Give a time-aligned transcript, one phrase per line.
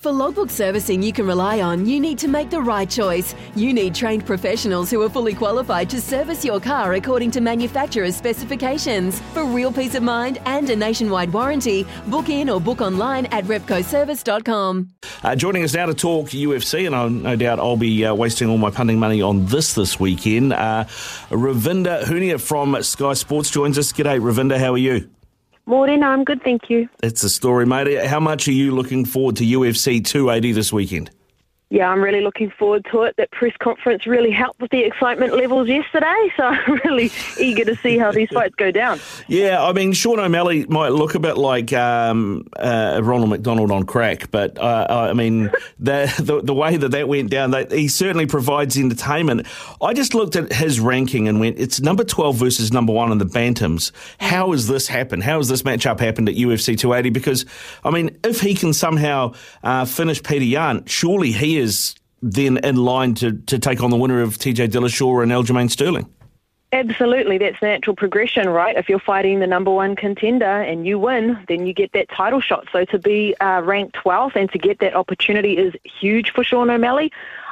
[0.00, 3.34] For logbook servicing you can rely on, you need to make the right choice.
[3.54, 8.16] You need trained professionals who are fully qualified to service your car according to manufacturer's
[8.16, 9.20] specifications.
[9.34, 13.44] For real peace of mind and a nationwide warranty, book in or book online at
[13.44, 14.88] repcoservice.com.
[15.22, 18.48] Uh, joining us now to talk UFC, and I'll, no doubt I'll be uh, wasting
[18.48, 20.54] all my punting money on this this weekend.
[20.54, 20.84] Uh,
[21.28, 23.92] Ravinda Hunia from Sky Sports joins us.
[23.92, 24.56] G'day, Ravinda.
[24.56, 25.10] How are you?
[25.66, 26.88] Morning, I'm good, thank you.
[27.02, 28.06] It's a story, mate.
[28.06, 31.10] How much are you looking forward to UFC 280 this weekend?
[31.72, 33.14] Yeah, I'm really looking forward to it.
[33.16, 37.76] That press conference really helped with the excitement levels yesterday, so I'm really eager to
[37.76, 38.98] see how these fights go down.
[39.28, 43.84] Yeah, I mean, Sean O'Malley might look a bit like um, uh, Ronald McDonald on
[43.84, 48.26] crack, but uh, I mean, the, the, the way that that went down, he certainly
[48.26, 49.46] provides entertainment.
[49.80, 53.18] I just looked at his ranking and went, it's number 12 versus number one in
[53.18, 53.92] the Bantams.
[54.18, 55.22] How has this happened?
[55.22, 57.10] How has this matchup happened at UFC 280?
[57.10, 57.46] Because,
[57.84, 62.76] I mean, if he can somehow uh, finish Peter Yan, surely he is then in
[62.76, 66.08] line to, to take on the winner of TJ Dillashaw and Aljamain Sterling.
[66.72, 68.76] Absolutely, that's natural progression, right?
[68.76, 72.40] If you're fighting the number one contender and you win, then you get that title
[72.40, 72.68] shot.
[72.70, 76.70] So to be uh, ranked 12th and to get that opportunity is huge for Sean
[76.70, 77.10] O'Malley.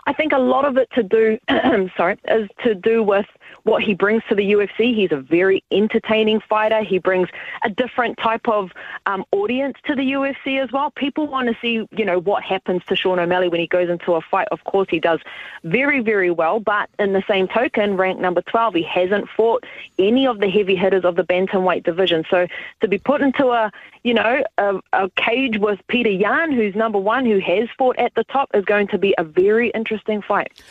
[0.09, 1.39] I think a lot of it to do,
[1.95, 3.27] sorry, is to do with
[3.65, 4.95] what he brings to the UFC.
[4.95, 6.83] He's a very entertaining fighter.
[6.83, 7.29] He brings
[7.63, 8.73] a different type of
[9.05, 10.91] um, audience to the UFC as well.
[10.93, 14.15] People want to see, you know, what happens to Sean O'Malley when he goes into
[14.15, 14.49] a fight.
[14.51, 15.21] Of course, he does
[15.63, 16.59] very, very well.
[16.59, 19.65] But in the same token, ranked number 12, he hasn't fought
[19.99, 22.25] any of the heavy hitters of the bantamweight division.
[22.31, 22.47] So
[22.81, 23.71] to be put into a,
[24.09, 28.15] you know, a, a cage with Peter Yan, who's number one, who has fought at
[28.15, 30.63] the top, is going to be a very interesting fight.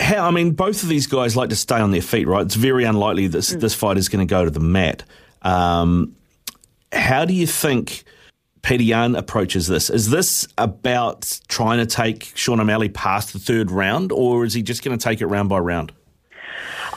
[0.00, 2.46] How, I mean, both of these guys like to stay on their feet, right?
[2.46, 3.60] It's very unlikely this mm.
[3.60, 5.04] this fight is going to go to the mat.
[5.42, 6.16] Um,
[6.94, 8.04] how do you think
[8.62, 9.90] Peter Yan approaches this?
[9.90, 14.62] Is this about trying to take Sean O'Malley past the third round, or is he
[14.62, 15.92] just going to take it round by round?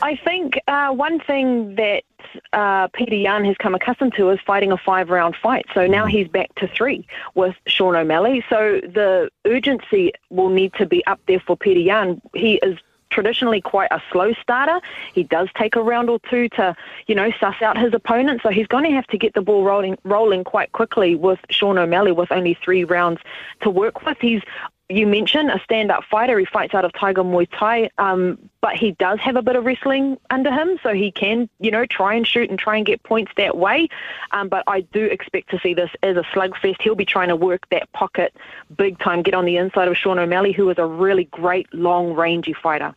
[0.01, 2.03] I think uh, one thing that
[2.53, 5.65] uh, Peter Yan has come accustomed to is fighting a five round fight.
[5.73, 6.11] So now mm.
[6.11, 8.43] he's back to three with Sean O'Malley.
[8.49, 12.21] So the urgency will need to be up there for Peter Yan.
[12.33, 12.77] He is
[13.09, 14.81] traditionally quite a slow starter.
[15.13, 16.75] He does take a round or two to,
[17.07, 18.41] you know, suss out his opponent.
[18.43, 21.77] So he's going to have to get the ball rolling rolling quite quickly with Sean
[21.77, 23.21] O'Malley with only three rounds
[23.61, 24.17] to work with.
[24.19, 24.41] He's
[24.89, 26.37] you mentioned a stand-up fighter.
[26.37, 29.65] He fights out of Tiger Muay Thai, um, but he does have a bit of
[29.65, 33.01] wrestling under him, so he can, you know, try and shoot and try and get
[33.03, 33.87] points that way.
[34.31, 36.81] Um, but I do expect to see this as a slugfest.
[36.81, 38.35] He'll be trying to work that pocket
[38.75, 42.13] big time, get on the inside of Sean O'Malley, who is a really great long
[42.13, 42.93] rangy fighter.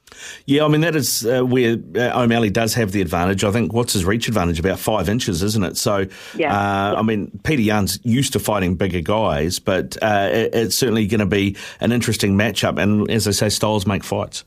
[0.47, 3.45] Yeah, I mean that is uh, where uh, O'Malley does have the advantage.
[3.45, 4.59] I think what's his reach advantage?
[4.59, 5.77] About five inches, isn't it?
[5.77, 6.95] So, yeah, uh, yeah.
[6.99, 11.21] I mean, Peter Yan's used to fighting bigger guys, but uh, it, it's certainly going
[11.21, 12.81] to be an interesting matchup.
[12.81, 14.45] And as I say, styles make fights.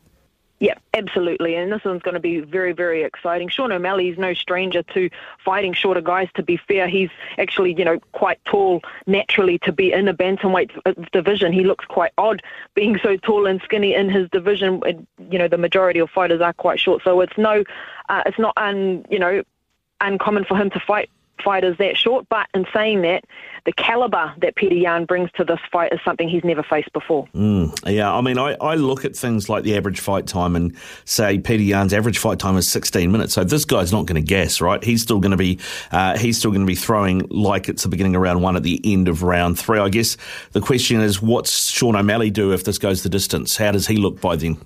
[0.62, 1.56] Yeah, absolutely.
[1.56, 3.50] And this one's going to be very, very exciting.
[3.50, 5.10] Sean O'Malley is no stranger to
[5.44, 6.88] fighting shorter guys, to be fair.
[6.88, 7.10] He's
[7.40, 11.52] actually, you know, quite tall naturally to be in a bantamweight division.
[11.52, 12.44] He looks quite odd
[12.76, 14.84] being so tall and skinny in his division.
[15.32, 17.02] You know, the majority of fighters are quite short.
[17.04, 17.64] So it's no,
[18.10, 19.42] uh, it's not, un, you know,
[20.00, 21.10] uncommon for him to fight
[21.44, 22.28] fighters that short.
[22.30, 23.24] But in saying that,
[23.66, 27.28] the caliber that Peter Yan brings to this fight is something he's never faced before.
[27.36, 30.76] Mm, yeah, I mean, I, I look at things like the average fight time and
[31.06, 33.34] say Peter Yan's average fight time is 16 minutes.
[33.34, 34.84] So this guy's not going to guess, right?
[34.84, 35.60] He's still going to be
[35.92, 38.64] uh, he's still going to be throwing like it's the beginning of round one at
[38.64, 39.80] the end of round three.
[39.80, 40.18] I guess
[40.54, 43.58] the question is, what's Sean O'Malley do if this goes the distance?
[43.58, 44.58] How does he look by then?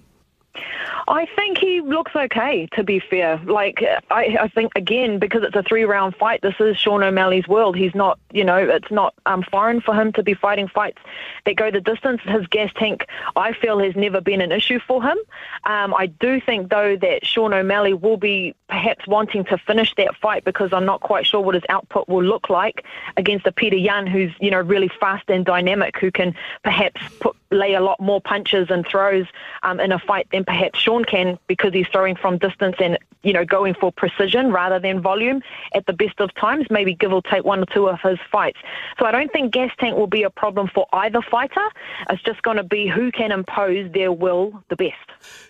[1.07, 3.39] I think he looks okay, to be fair.
[3.45, 7.47] Like, I, I think, again, because it's a three round fight, this is Sean O'Malley's
[7.47, 7.75] world.
[7.75, 10.97] He's not, you know, it's not um, foreign for him to be fighting fights
[11.45, 12.21] that go the distance.
[12.23, 13.05] His gas tank,
[13.35, 15.17] I feel, has never been an issue for him.
[15.65, 20.15] Um, I do think, though, that Sean O'Malley will be perhaps wanting to finish that
[20.15, 22.83] fight because I'm not quite sure what his output will look like
[23.15, 27.35] against a Peter Yan who's, you know, really fast and dynamic, who can perhaps put,
[27.51, 29.25] lay a lot more punches and throws
[29.63, 33.33] um, in a fight than perhaps Sean can because he's throwing from distance and, you
[33.33, 35.41] know, going for precision rather than volume
[35.73, 38.57] at the best of times, maybe give or take one or two of his fights.
[38.99, 41.65] So I don't think gas tank will be a problem for either fighter.
[42.09, 44.95] It's just going to be who can impose their will the best.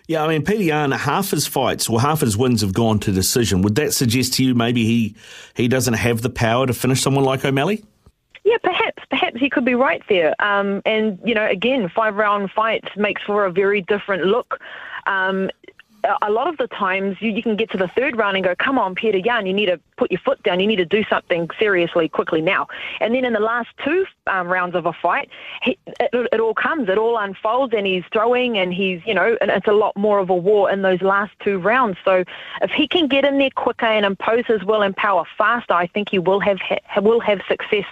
[0.06, 3.05] Yeah, I mean, Peter Yan, half his fights or half his wins have gone to
[3.12, 3.62] decision.
[3.62, 5.14] Would that suggest to you maybe he,
[5.54, 7.84] he doesn't have the power to finish someone like O'Malley?
[8.44, 10.34] Yeah, perhaps, perhaps he could be right there.
[10.40, 14.60] Um, and you know, again, five round fights makes for a very different look.
[15.06, 15.50] Um,
[16.22, 18.54] a lot of the times you, you can get to the third round and go,
[18.54, 20.60] come on, Peter Yan, you need to put your foot down.
[20.60, 22.66] You need to do something seriously quickly now.
[23.00, 25.30] And then in the last two um, rounds of a fight,
[25.62, 29.36] he, it, it all comes, it all unfolds, and he's throwing, and he's, you know,
[29.40, 31.98] and it's a lot more of a war in those last two rounds.
[32.04, 32.24] So
[32.62, 35.86] if he can get in there quicker and impose his will and power faster, I
[35.86, 37.86] think he will have ha- will have success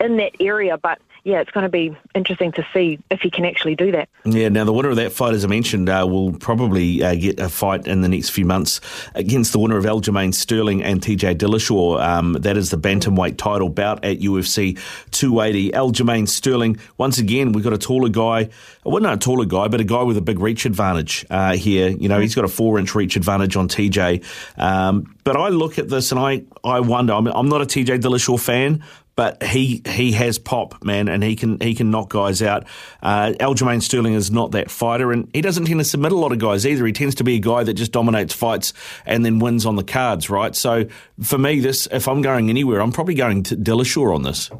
[0.00, 0.76] in that area.
[0.78, 4.10] But yeah, it's going to be interesting to see if he can actually do that.
[4.26, 7.40] Yeah, now the winner of that fight, as I mentioned, uh, will probably uh, get
[7.40, 8.82] a fight in the next few months
[9.14, 12.02] against the winner of Aljamain Sterling and TJ Dillashaw.
[12.02, 14.78] Um, that is the bantamweight title bout at UFC
[15.12, 15.70] 280.
[15.70, 18.50] Aljamain Sterling, once again, we've got a taller guy.
[18.84, 21.88] Well, not a taller guy, but a guy with a big reach advantage uh, here.
[21.88, 24.22] You know, he's got a four inch reach advantage on TJ.
[24.60, 28.00] Um, but I look at this and I, I wonder, I'm, I'm not a TJ
[28.00, 28.84] Dillashaw fan,
[29.16, 32.64] but he he has pop, man, and he can he can knock guys out.
[33.02, 36.32] Uh, Aljamain Sterling is not that fighter, and he doesn't tend to submit a lot
[36.32, 36.84] of guys either.
[36.86, 38.72] He tends to be a guy that just dominates fights
[39.06, 40.54] and then wins on the cards, right?
[40.54, 40.86] So
[41.22, 44.50] for me, this if I'm going anywhere, I'm probably going to Dillashaw on this.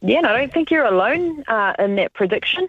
[0.00, 2.66] Yeah, and I don't think you're alone uh, in that prediction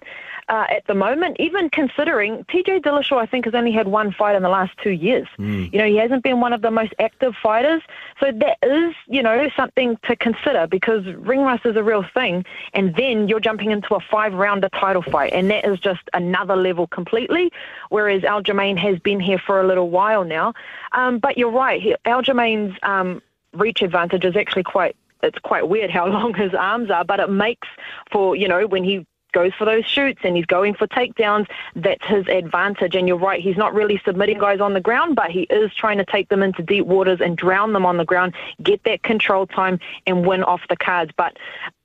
[0.49, 4.35] uh, at the moment, even considering TJ Dillashaw, I think, has only had one fight
[4.35, 5.27] in the last two years.
[5.37, 5.71] Mm.
[5.71, 7.81] You know, he hasn't been one of the most active fighters.
[8.19, 12.45] So that is, you know, something to consider because ring rust is a real thing.
[12.73, 15.33] And then you're jumping into a five rounder title fight.
[15.33, 17.51] And that is just another level completely.
[17.89, 20.53] Whereas Aljamain has been here for a little while now.
[20.91, 21.81] Um, but you're right.
[22.05, 23.21] Aljamain's um,
[23.53, 27.29] reach advantage is actually quite it's quite weird how long his arms are, but it
[27.29, 27.67] makes
[28.11, 32.05] for, you know, when he goes for those shoots and he's going for takedowns, that's
[32.05, 32.95] his advantage.
[32.95, 35.97] And you're right, he's not really submitting guys on the ground, but he is trying
[35.97, 39.45] to take them into deep waters and drown them on the ground, get that control
[39.45, 41.11] time, and win off the cards.
[41.17, 41.37] But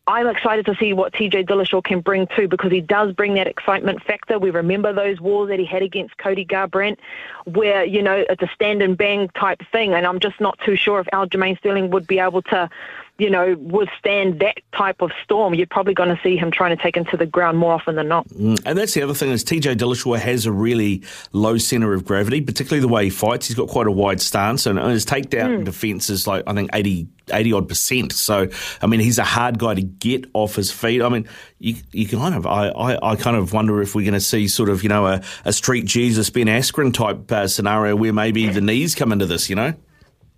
[0.08, 3.46] I'm excited to see what TJ Dillashaw can bring too because he does bring that
[3.46, 4.38] excitement factor.
[4.38, 6.96] We remember those wars that he had against Cody Garbrandt
[7.44, 9.92] where, you know, it's a stand and bang type thing.
[9.92, 12.70] And I'm just not too sure if Aljamain Sterling would be able to
[13.18, 16.80] you know, withstand that type of storm, you're probably going to see him trying to
[16.80, 18.28] take him to the ground more often than not.
[18.28, 18.62] Mm.
[18.64, 22.40] And that's the other thing is TJ Dillashaw has a really low centre of gravity,
[22.40, 23.48] particularly the way he fights.
[23.48, 25.64] He's got quite a wide stance, and his takedown mm.
[25.64, 28.12] defence is like I think 80, 80 odd percent.
[28.12, 28.46] So
[28.80, 31.02] I mean, he's a hard guy to get off his feet.
[31.02, 31.28] I mean,
[31.58, 34.46] you, you kind of I, I, I kind of wonder if we're going to see
[34.46, 38.48] sort of you know a, a street Jesus Ben Askren type uh, scenario where maybe
[38.48, 39.50] the knees come into this.
[39.50, 39.74] You know.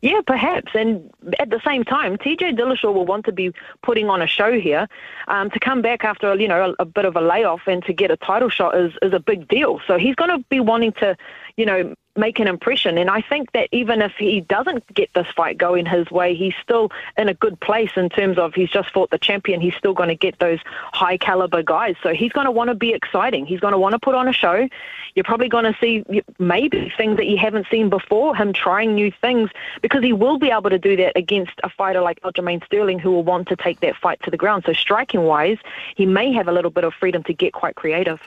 [0.03, 0.73] Yeah, perhaps.
[0.75, 3.53] And at the same time, TJ Dillashaw will want to be
[3.83, 4.89] putting on a show here.
[5.29, 7.93] Um, to come back after, you know, a, a, bit of a layoff and to
[7.93, 9.81] get a title shot is, is a big deal.
[9.87, 11.17] So he's going to be wanting to,
[11.57, 12.99] you know, make an impression.
[12.99, 16.55] And I think that even if he doesn't get this fight going his way, he's
[16.63, 19.61] still in a good place in terms of he's just fought the champion.
[19.61, 20.59] He's still going to get those
[20.93, 21.97] high caliber guys.
[22.03, 23.47] So he's going to want to be exciting.
[23.47, 24.69] He's going to want to put on a show.
[25.15, 26.05] You're probably going to see
[26.39, 29.51] maybe things that you haven't seen before, him trying new things,
[29.83, 33.11] because he will be able to do that against a fighter like Aljamain Sterling who
[33.11, 34.65] will want to take that fight to the ground.
[34.67, 35.59] So striking wise,
[35.97, 38.21] he may have a little bit of freedom to get quite creative.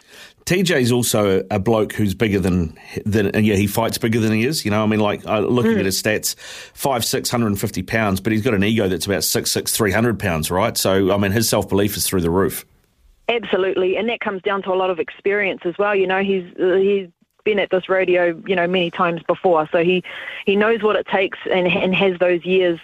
[0.45, 4.63] TJ's also a bloke who's bigger than than yeah he fights bigger than he is.
[4.63, 5.79] You know, I mean, like uh, looking mm.
[5.79, 6.35] at his stats,
[6.73, 9.75] five six hundred and fifty pounds, but he's got an ego that's about six six
[9.75, 10.77] three hundred pounds, right?
[10.77, 12.65] So I mean, his self belief is through the roof.
[13.29, 15.95] Absolutely, and that comes down to a lot of experience as well.
[15.95, 17.09] You know, he's uh, he's
[17.43, 20.03] been at this rodeo, you know, many times before, so he
[20.45, 22.79] he knows what it takes and and has those years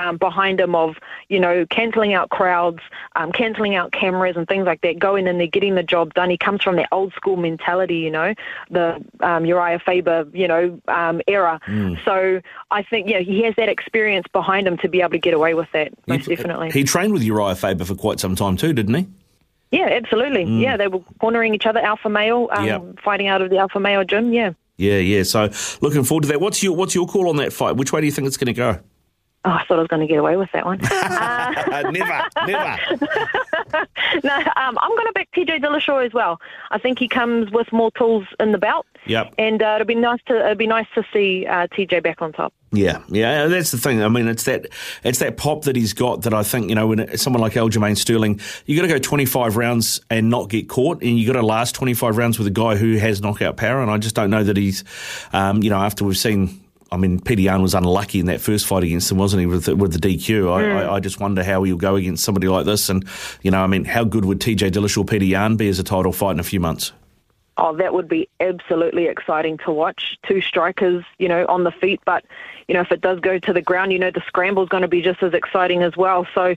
[0.00, 0.96] um, behind him of,
[1.28, 2.80] you know, cancelling out crowds,
[3.16, 6.30] um, cancelling out cameras and things like that, going in there, getting the job done.
[6.30, 8.34] He comes from that old school mentality, you know,
[8.70, 11.60] the um, Urijah Faber, you know, um, era.
[11.66, 12.02] Mm.
[12.04, 12.40] So
[12.70, 15.54] I think, yeah, he has that experience behind him to be able to get away
[15.54, 16.70] with that, most he, definitely.
[16.70, 19.06] He trained with Urijah Faber for quite some time too, didn't he?
[19.70, 20.46] Yeah, absolutely.
[20.46, 20.60] Mm.
[20.60, 22.82] Yeah, they were cornering each other, alpha male, um, yep.
[23.04, 24.32] fighting out of the alpha male gym.
[24.32, 24.52] Yeah.
[24.78, 25.22] Yeah, yeah.
[25.24, 25.50] So
[25.82, 26.40] looking forward to that.
[26.40, 27.76] What's your what's your call on that fight?
[27.76, 28.80] Which way do you think it's going to go?
[29.42, 30.80] Oh, I thought I was going to get away with that one.
[30.84, 32.78] uh, never, never.
[34.22, 36.38] no, um, I'm going to back TJ Dillashaw as well.
[36.70, 38.84] I think he comes with more tools in the belt.
[39.06, 39.34] Yep.
[39.38, 42.32] And uh, it'll be nice to it'll be nice to see uh, TJ back on
[42.32, 42.52] top.
[42.72, 44.02] Yeah, yeah, that's the thing.
[44.02, 44.66] I mean, it's that
[45.02, 47.96] it's that pop that he's got that I think you know when someone like Aljamain
[47.96, 51.44] Sterling, you got to go 25 rounds and not get caught, and you got to
[51.44, 53.80] last 25 rounds with a guy who has knockout power.
[53.80, 54.84] And I just don't know that he's,
[55.32, 56.60] um, you know, after we've seen
[56.92, 59.66] I mean, Peter Yan was unlucky in that first fight against him, wasn't he, with
[59.66, 60.52] the, with the DQ?
[60.52, 60.76] I, mm.
[60.76, 62.88] I, I, just wonder how he'll go against somebody like this.
[62.88, 63.06] And,
[63.42, 66.12] you know, I mean, how good would TJ Dillashaw, Peter Yan be as a title
[66.12, 66.92] fight in a few months?
[67.56, 70.16] Oh, that would be absolutely exciting to watch.
[70.26, 72.00] Two strikers, you know, on the feet.
[72.04, 72.24] But,
[72.66, 74.82] you know, if it does go to the ground, you know, the scramble is going
[74.82, 76.26] to be just as exciting as well.
[76.34, 76.56] So,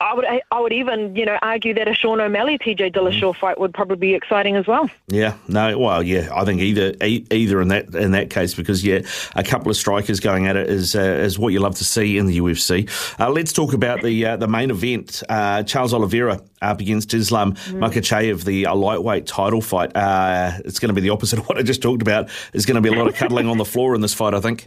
[0.00, 3.36] I would I would even you know argue that a Sean O'Malley TJ Dillashaw mm.
[3.36, 4.90] fight would probably be exciting as well.
[5.08, 9.00] Yeah, no, well, yeah, I think either either in that in that case because yeah,
[9.34, 12.18] a couple of strikers going at it is uh, is what you love to see
[12.18, 12.88] in the UFC.
[13.18, 15.22] Uh, let's talk about the uh, the main event.
[15.28, 17.78] Uh, Charles Oliveira up against Islam mm.
[17.78, 19.94] Makhachev, the uh, lightweight title fight.
[19.96, 22.28] Uh, it's going to be the opposite of what I just talked about.
[22.52, 24.40] There's going to be a lot of cuddling on the floor in this fight, I
[24.40, 24.66] think.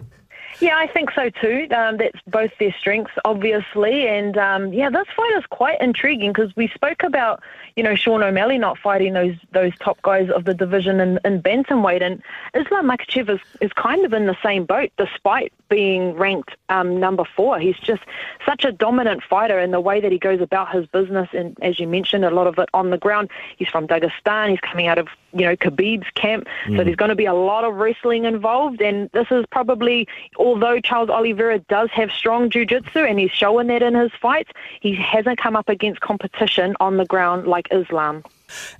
[0.59, 1.67] Yeah, I think so too.
[1.75, 6.55] Um, that's both their strengths, obviously, and um, yeah, this fight is quite intriguing because
[6.55, 7.43] we spoke about
[7.75, 11.41] you know Sean O'Malley not fighting those those top guys of the division in, in
[11.41, 16.51] bantamweight, and Islam Makhachev is, is kind of in the same boat, despite being ranked
[16.69, 17.59] um, number four.
[17.59, 18.03] He's just
[18.45, 21.79] such a dominant fighter in the way that he goes about his business, and as
[21.79, 23.29] you mentioned, a lot of it on the ground.
[23.57, 24.51] He's from Dagestan.
[24.51, 26.77] He's coming out of you know Khabib's camp, mm.
[26.77, 30.07] so there's going to be a lot of wrestling involved, and this is probably
[30.45, 34.95] although Charles Oliveira does have strong jiu-jitsu and he's showing that in his fights, he
[34.95, 38.23] hasn't come up against competition on the ground like Islam.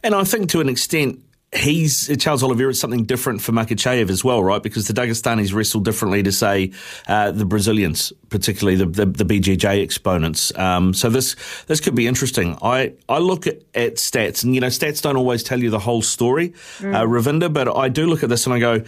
[0.03, 1.19] And I think to an extent,
[1.55, 4.62] he's Charles Oliveira is something different for Makhachev as well, right?
[4.62, 6.72] Because the Dagestanis wrestle differently to say
[7.07, 10.55] uh, the Brazilians, particularly the, the, the BJJ exponents.
[10.57, 11.36] Um, so this
[11.67, 12.57] this could be interesting.
[12.62, 15.79] I I look at, at, stats, and you know, stats don't always tell you the
[15.79, 16.93] whole story, mm.
[16.93, 17.51] uh, Ravinda.
[17.51, 18.84] But I do look at this and I go,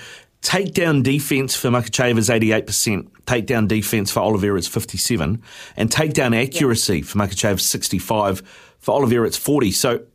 [0.47, 3.09] Takedown defense for Makhachev is 88%.
[3.25, 5.43] Takedown defense for Oliveira is 57.
[5.75, 8.41] And takedown accuracy for Makhachev 65.
[8.79, 9.71] For Oliveira, it's 40.
[9.71, 10.05] So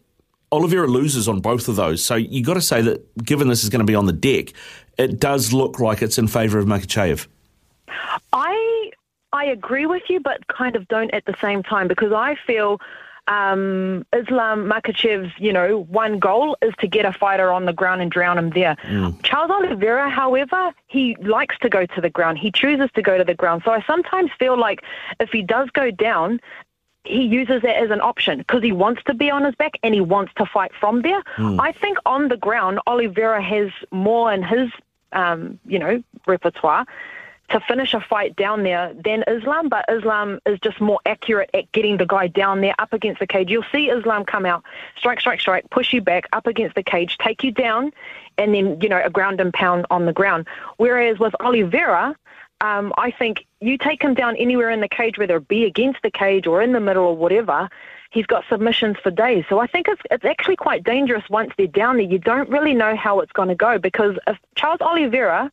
[0.50, 2.02] Oliveira loses on both of those.
[2.02, 4.54] So you've got to say that given this is going to be on the deck,
[4.96, 7.26] it does look like it's in favour of Makhachev.
[8.32, 8.90] I
[9.34, 12.80] I agree with you, but kind of don't at the same time because I feel
[13.28, 18.02] um, Islam Makhachev's, you know, one goal is to get a fighter on the ground
[18.02, 18.76] and drown him there.
[18.82, 19.22] Mm.
[19.22, 22.38] Charles Oliveira, however, he likes to go to the ground.
[22.38, 23.62] He chooses to go to the ground.
[23.64, 24.82] So I sometimes feel like
[25.20, 26.40] if he does go down,
[27.04, 29.94] he uses that as an option because he wants to be on his back and
[29.94, 31.22] he wants to fight from there.
[31.36, 31.60] Mm.
[31.60, 34.70] I think on the ground, Oliveira has more in his,
[35.12, 36.86] um, you know, repertoire
[37.52, 41.70] to finish a fight down there than Islam, but Islam is just more accurate at
[41.72, 43.50] getting the guy down there up against the cage.
[43.50, 44.64] You'll see Islam come out,
[44.96, 47.92] strike, strike, strike, push you back up against the cage, take you down,
[48.38, 50.46] and then, you know, a ground and pound on the ground.
[50.78, 52.16] Whereas with Oliveira,
[52.62, 56.00] um, I think you take him down anywhere in the cage, whether it be against
[56.02, 57.68] the cage or in the middle or whatever,
[58.10, 59.44] he's got submissions for days.
[59.48, 62.06] So I think it's, it's actually quite dangerous once they're down there.
[62.06, 65.50] You don't really know how it's going to go because if Charles Oliveira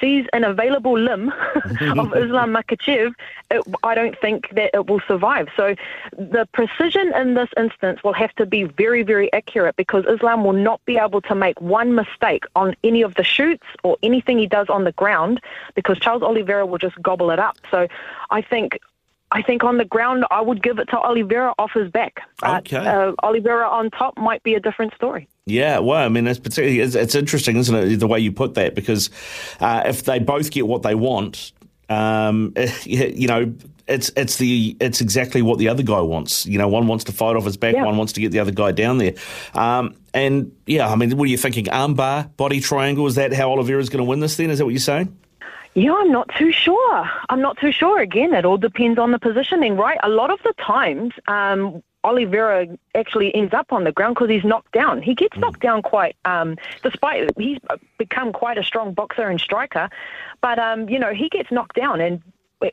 [0.00, 3.14] sees an available limb of Islam Makhachev,
[3.50, 5.48] it, I don't think that it will survive.
[5.56, 5.74] So
[6.16, 10.52] the precision in this instance will have to be very, very accurate because Islam will
[10.52, 14.46] not be able to make one mistake on any of the shoots or anything he
[14.46, 15.40] does on the ground
[15.74, 17.56] because Charles Oliveira will just gobble it up.
[17.70, 17.88] So
[18.30, 18.78] I think
[19.32, 22.20] I think on the ground, I would give it to Oliveira off his back.
[22.42, 22.76] Okay.
[22.76, 25.28] Uh, Oliveira on top might be a different story.
[25.46, 28.54] Yeah, well, I mean, it's particularly it's, it's interesting, isn't it, the way you put
[28.54, 28.74] that?
[28.74, 29.10] Because
[29.60, 31.52] uh, if they both get what they want,
[31.88, 33.54] um, you know,
[33.86, 36.46] it's it's the it's exactly what the other guy wants.
[36.46, 37.84] You know, one wants to fight off his back, yeah.
[37.84, 39.14] one wants to get the other guy down there.
[39.54, 41.66] Um, and yeah, I mean, what are you thinking?
[41.66, 43.06] Armbar, body triangle?
[43.06, 44.36] Is that how Oliveira's going to win this?
[44.36, 45.16] Then is that what you're saying?
[45.74, 47.10] Yeah, I'm not too sure.
[47.28, 48.00] I'm not too sure.
[48.00, 49.98] Again, it all depends on the positioning, right?
[50.02, 54.44] A lot of the times, um, Oliveira actually ends up on the ground because he's
[54.44, 55.02] knocked down.
[55.02, 55.40] He gets mm.
[55.40, 57.58] knocked down quite, um, despite he's
[57.98, 59.90] become quite a strong boxer and striker,
[60.40, 62.22] but um, you know he gets knocked down, and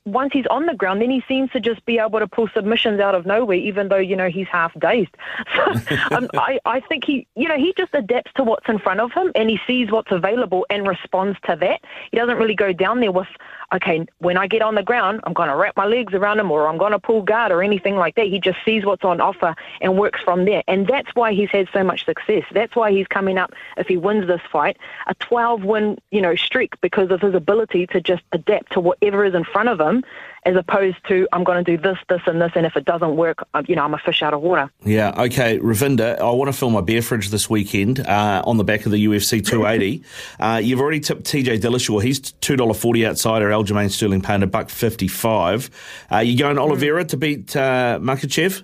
[0.06, 3.00] once he's on the ground, then he seems to just be able to pull submissions
[3.00, 5.16] out of nowhere, even though you know he's half dazed.
[5.56, 9.00] So um, I, I think he, you know, he just adapts to what's in front
[9.00, 11.82] of him, and he sees what's available and responds to that.
[12.12, 13.28] He doesn't really go down there with
[13.74, 16.52] okay, when I get on the ground, I'm going to wrap my legs around him
[16.52, 18.28] or I'm going to pull guard or anything like that.
[18.28, 20.64] He just sees what's on offer and works from there.
[20.68, 22.44] And that's why he's had so much success.
[22.52, 24.78] That's why he's coming up, if he wins this fight,
[25.08, 29.26] a 12 win, you know, streak because of his ability to just adapt to whatever
[29.26, 30.04] is in front of of him,
[30.46, 33.16] as opposed to I'm going to do this, this, and this, and if it doesn't
[33.16, 34.72] work, I'm, you know, I'm a fish out of water.
[34.84, 38.64] Yeah, okay, Ravinda, I want to fill my beer fridge this weekend uh, on the
[38.64, 40.04] back of the UFC 280.
[40.40, 42.02] uh, you've already tipped TJ Dillashaw.
[42.02, 45.70] He's $2.40 outside, outsider, Aljamain Sterling paying a buck 55.
[46.12, 48.64] Uh, you going Oliveira to beat uh, Makhachev?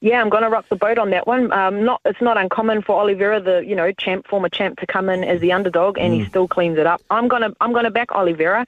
[0.00, 1.50] Yeah, I'm going to rock the boat on that one.
[1.50, 5.08] Um, not, it's not uncommon for Oliveira, the you know champ, former champ, to come
[5.08, 6.18] in as the underdog, and mm.
[6.18, 7.00] he still cleans it up.
[7.08, 8.66] I'm gonna, I'm gonna back Oliveira.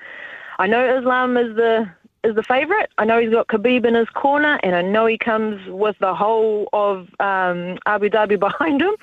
[0.58, 1.88] I know Islam is the
[2.24, 2.88] is the favourite.
[2.98, 6.14] I know he's got Khabib in his corner, and I know he comes with the
[6.14, 8.94] whole of um, Abu Dhabi behind him.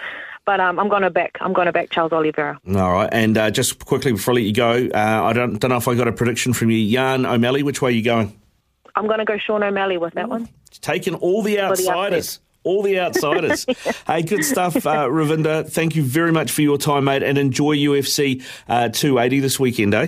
[0.46, 1.38] But um, I'm going to back.
[1.40, 2.60] I'm going to back Charles Oliveira.
[2.68, 5.70] All right, and uh, just quickly before I let you go, uh, I don't don't
[5.70, 7.64] know if I got a prediction from you, Yan O'Malley.
[7.64, 8.38] Which way are you going?
[8.96, 10.50] I'm going to go Sean O'Malley with that one.
[10.82, 12.40] Taking all the outsiders.
[12.64, 13.66] all the outsiders.
[14.08, 15.68] hey, good stuff, uh, Ravinda.
[15.68, 19.94] Thank you very much for your time, mate, and enjoy UFC uh, 280 this weekend,
[19.94, 20.08] eh?